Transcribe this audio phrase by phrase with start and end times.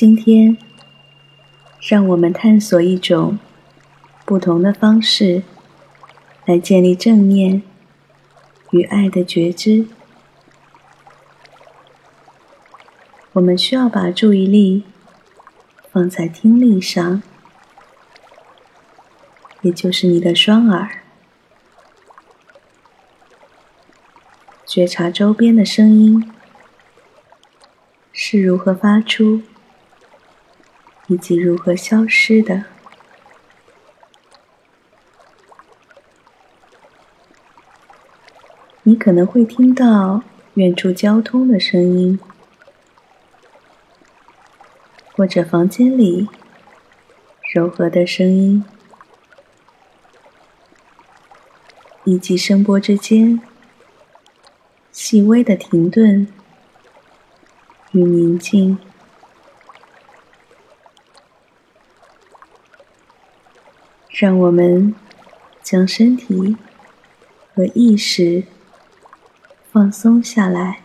[0.00, 0.56] 今天，
[1.80, 3.36] 让我们探索一种
[4.24, 5.42] 不同的方式，
[6.46, 7.64] 来建立正念
[8.70, 9.86] 与爱的觉知。
[13.32, 14.84] 我们需要把注意力
[15.90, 17.20] 放在听力上，
[19.62, 21.02] 也就是你的双耳。
[24.64, 26.32] 觉察周边的声音
[28.12, 29.42] 是如何发出，
[31.08, 32.64] 以及如何消失的。
[38.84, 40.22] 你可能会听到
[40.54, 42.18] 远处交通的声音，
[45.12, 46.28] 或者房间里
[47.52, 48.64] 柔和的声音，
[52.04, 53.40] 以及声波之间。
[54.90, 56.26] 细微的停顿
[57.92, 58.78] 与宁静，
[64.20, 64.96] 让我们
[65.62, 66.56] 将身体
[67.54, 68.42] 和意识
[69.70, 70.80] 放松下来，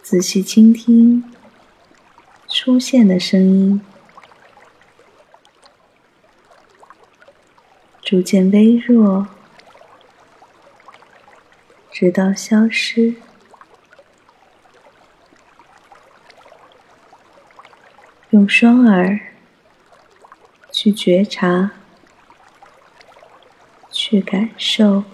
[0.00, 1.34] 仔细倾听
[2.46, 3.80] 出现的声音。
[8.00, 9.26] 逐渐微弱，
[11.90, 13.16] 直到消失。
[18.34, 19.20] 用双耳
[20.72, 21.70] 去觉察，
[23.92, 25.04] 去感受。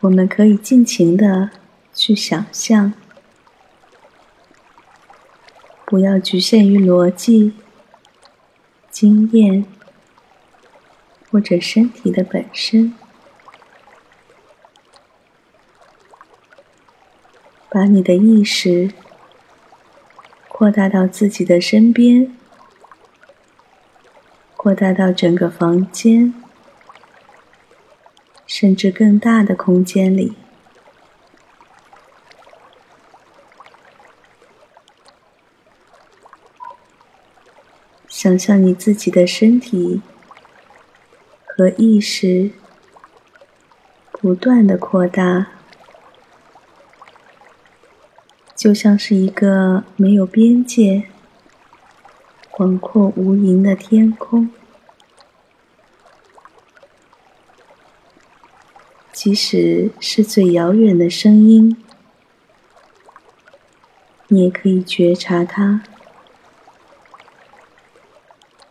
[0.00, 1.48] 我们可以尽情的
[1.94, 2.92] 去想象。
[5.86, 7.54] 不要局限于逻辑、
[8.90, 9.64] 经验
[11.30, 12.94] 或者身体的本身，
[17.70, 18.90] 把你的意识
[20.48, 22.36] 扩大到自己的身边，
[24.56, 26.34] 扩大到整个房间，
[28.44, 30.34] 甚至更大的空间里。
[38.08, 40.02] 想象你自己的身体
[41.46, 42.50] 和意识
[44.10, 45.59] 不断的扩大，
[48.60, 51.04] 就像是一个没有边界、
[52.50, 54.50] 广阔无垠的天空。
[59.14, 61.82] 即使是最遥远的声音，
[64.28, 65.82] 你也可以觉察它。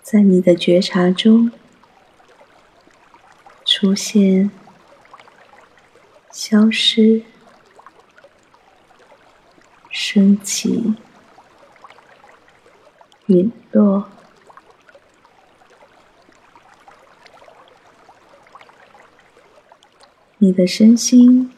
[0.03, 1.51] 在你的觉察中
[3.65, 4.51] 出现、
[6.31, 7.23] 消失、
[10.11, 10.95] 升起、
[13.27, 14.09] 陨落，
[20.39, 21.51] 你的身心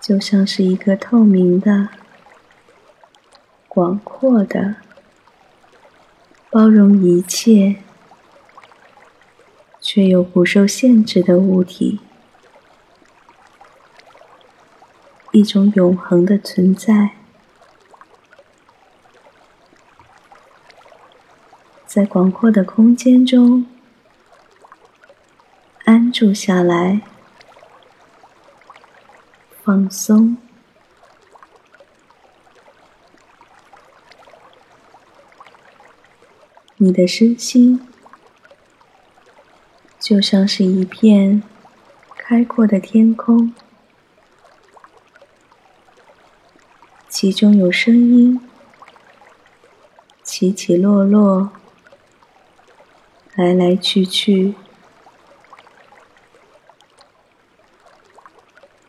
[0.00, 1.88] 就像是一个透明的、
[3.66, 4.76] 广阔的。
[6.50, 7.82] 包容一切，
[9.80, 11.98] 却又不受限制的物体，
[15.32, 17.10] 一种永恒的存在，
[21.86, 23.66] 在广阔的空间中
[25.84, 27.02] 安住下来，
[29.62, 30.36] 放松。
[36.76, 37.86] 你的身心
[39.98, 41.42] 就像是一片
[42.16, 43.54] 开阔的天空，
[47.20, 48.40] 其中有声音
[50.22, 51.50] 起起落落，
[53.34, 54.54] 来来去去，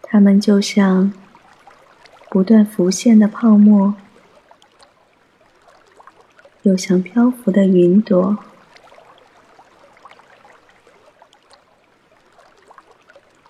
[0.01, 1.11] 它们就像
[2.29, 3.95] 不断浮现的泡沫。
[6.61, 8.37] 又像漂浮的云朵，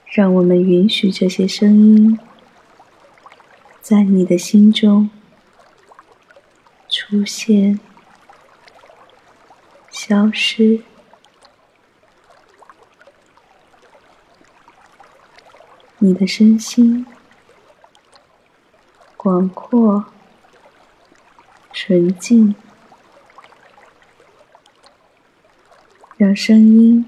[0.06, 2.20] 让我们允许这些声音
[3.92, 5.10] 在你的心中
[6.88, 7.78] 出现、
[9.92, 10.82] 消失。
[15.98, 17.06] 你的身心
[19.18, 20.06] 广阔、
[21.74, 22.56] 纯净。
[26.16, 27.06] 让声音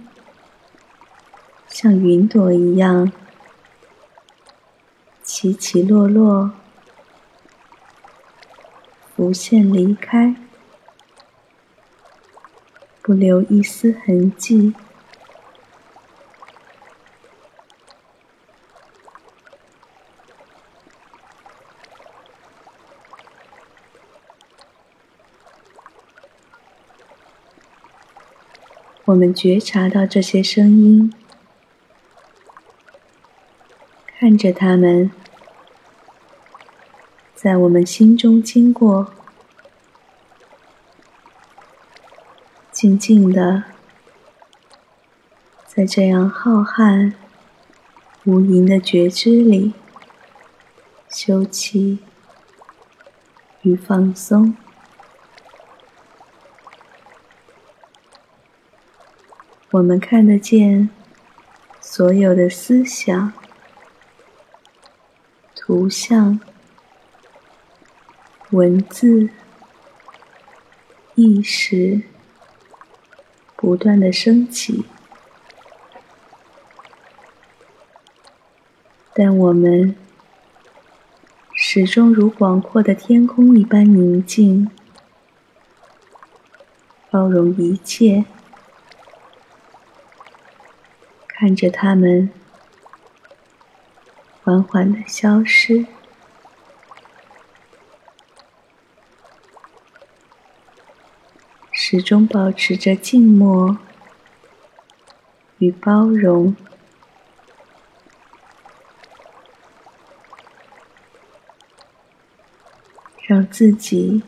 [1.69, 3.09] 像云朵一样
[5.23, 6.51] 起起落落，
[9.23, 10.35] 无限离开，
[13.01, 14.73] 不留一丝痕迹。
[29.05, 31.13] 我们觉察到这些声音，
[34.05, 35.09] 看着他们
[37.43, 39.11] 在我们心中经过，
[42.71, 43.65] 静静的
[45.65, 47.11] 在这样浩瀚
[48.23, 49.73] 无垠的觉知里
[51.09, 51.97] 休憩
[53.63, 54.55] 与放松。
[59.71, 60.89] 我们看得见
[61.81, 63.33] 所有的思想、
[65.53, 66.39] 图像、
[68.53, 69.29] 文字、
[71.15, 72.03] 意识
[73.55, 74.85] 不断的升起，
[79.11, 79.95] 但我们
[81.51, 84.69] 始终如广阔的天空一般宁静，
[87.09, 88.25] 包容一切。
[91.27, 92.29] 看着它们
[94.43, 95.87] 缓缓的消失，
[101.85, 103.77] 始终保持着静默
[105.57, 106.55] 与包容，
[113.23, 114.23] 让自己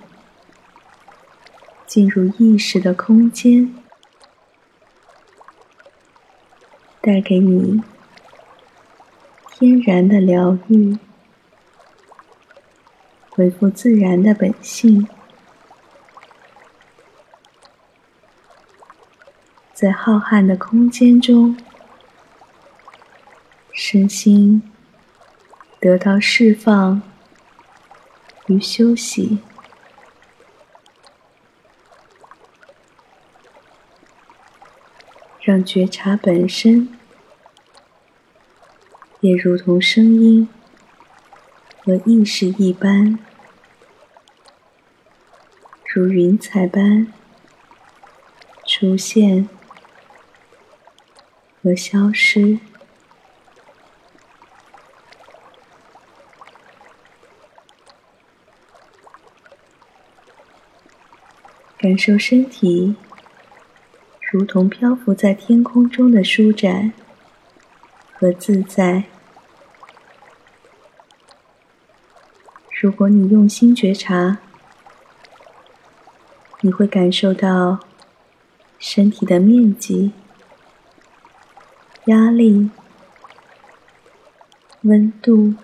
[1.87, 3.73] 进入意识的空间。
[6.99, 7.81] 带给你
[9.51, 10.97] 天然的疗愈，
[13.29, 15.07] 恢复自然的本性，
[19.75, 21.57] 在浩瀚的空间中，
[23.73, 24.63] 身心
[25.81, 27.01] 得到释放
[28.47, 29.39] 与休息。
[35.41, 36.97] 让觉察本身
[39.19, 40.47] 也如同声音
[41.83, 43.19] 和意识一般，
[45.93, 47.11] 如云彩般
[48.65, 49.49] 出现
[51.65, 52.59] 和消失，
[61.79, 62.95] 感受身体。
[64.31, 66.93] 如同漂浮在天空中的舒展
[68.13, 69.05] 和自在。
[72.79, 74.37] 如果你用心觉察，
[76.61, 77.79] 你会感受到
[78.77, 80.11] 身体的面积、
[82.05, 82.69] 压力、
[84.81, 85.55] 温度，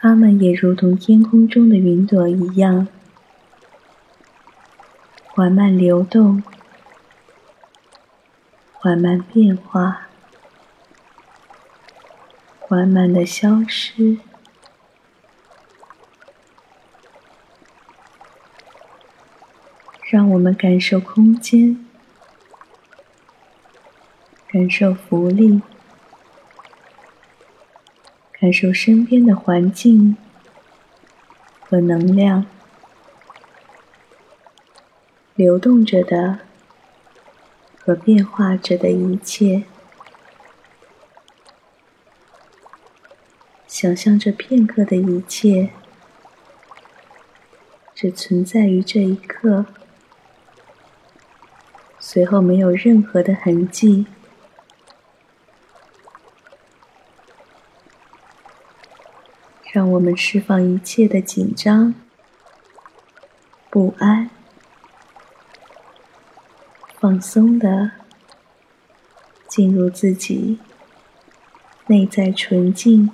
[0.00, 2.88] 它们也如同天空中的云朵一样。
[5.28, 6.42] 缓慢流动，
[8.72, 10.08] 缓慢变化，
[12.58, 14.18] 缓慢的消失。
[20.16, 21.86] 让我们感受空间，
[24.48, 25.60] 感受浮力，
[28.32, 30.16] 感受身边的环境
[31.60, 32.46] 和能量。
[35.34, 36.38] 流动着的
[37.78, 39.64] 和变化着的一切，
[43.66, 45.72] 想象这片刻的一切，
[47.94, 49.66] 只存在于这一刻，
[52.16, 54.06] 随后没有任何的痕迹。
[59.70, 61.94] 让我们释放一切的紧张、
[63.68, 64.30] 不安。
[66.98, 67.90] 放松的
[69.46, 70.58] 进入自己
[71.88, 73.10] 内在纯净、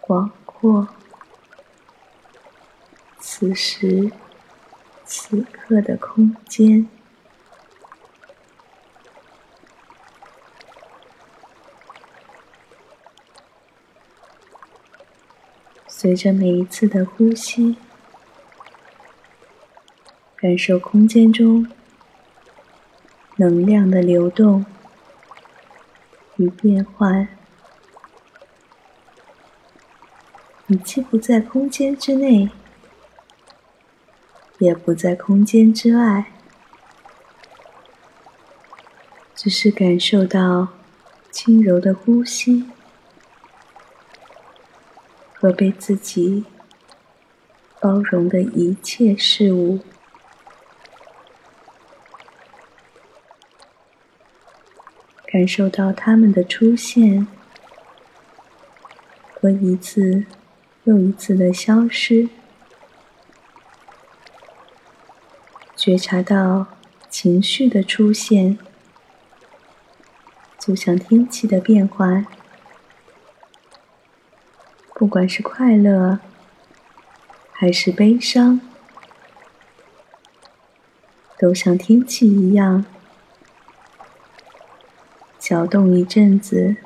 [0.00, 0.86] 广阔、
[3.18, 4.12] 此时
[5.04, 6.88] 此刻的空间。
[16.00, 17.76] 随着每一次的呼吸，
[20.34, 21.70] 感受空间中。
[23.36, 24.64] 能量的流动
[26.36, 27.28] 与变换。
[30.68, 32.48] 你既不在空间之内，
[34.56, 36.32] 也不在空间之外，
[39.34, 40.68] 只是感受到
[41.30, 42.70] 轻柔的呼吸
[45.40, 46.44] 和被自己
[47.80, 49.80] 包容的一切事物，
[55.24, 57.26] 感受到他们的出现
[59.32, 60.26] 和一次。
[60.84, 62.30] 又一次的消失，
[65.76, 66.68] 觉察到
[67.10, 68.58] 情绪的出现，
[70.58, 72.24] 就像天气的变化。
[75.00, 76.20] 不管是快乐
[77.52, 78.60] 还是悲伤，
[81.38, 82.84] 都像天气一样，
[85.38, 86.76] 搅动一阵子，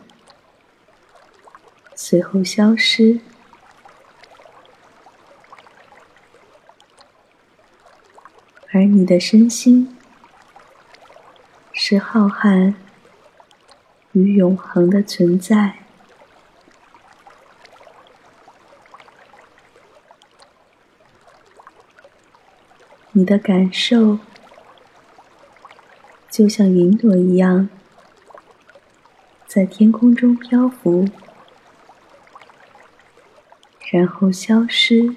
[1.97, 3.18] 随后消失。
[8.71, 9.99] 而你的身心
[11.73, 12.75] 是浩瀚
[14.12, 15.84] 与永恒的存在，
[23.16, 24.18] 你的感受
[26.28, 27.68] 就像云朵一样，
[29.47, 31.09] 在天空中漂浮，
[33.92, 35.14] 然后消失。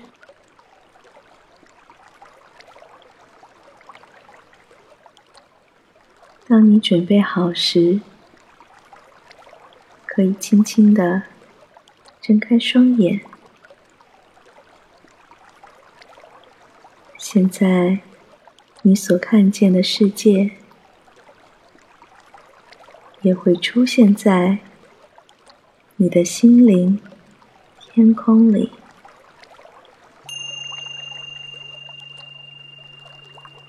[6.48, 8.00] 当你准备好时，
[10.06, 11.24] 可以轻轻的
[12.22, 13.22] 睁开双眼。
[17.38, 18.00] 现在，
[18.82, 20.50] 你所看见的世界
[23.22, 24.58] 也会出现在
[25.98, 27.00] 你的心灵
[27.80, 28.72] 天空里。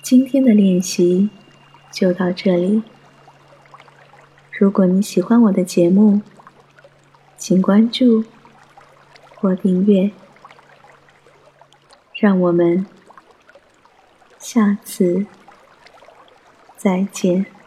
[0.02, 1.28] 今天的练习。
[1.90, 2.82] 就到这里。
[4.50, 6.22] 如果你喜欢我的节目，
[7.36, 8.24] 请关注
[9.34, 10.10] 或订阅。
[12.14, 12.86] 让我们
[14.50, 15.26] 下次
[16.78, 17.57] 再见。